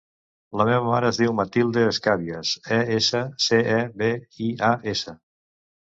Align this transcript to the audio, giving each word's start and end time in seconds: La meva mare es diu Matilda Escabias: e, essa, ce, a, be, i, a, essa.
La 0.59 0.65
meva 0.69 0.85
mare 0.93 1.11
es 1.13 1.19
diu 1.23 1.35
Matilda 1.39 1.83
Escabias: 1.89 2.55
e, 2.79 2.79
essa, 2.97 3.21
ce, 3.49 3.61
a, 3.77 3.79
be, 4.03 4.11
i, 4.47 4.49
a, 4.71 4.71
essa. 4.95 5.15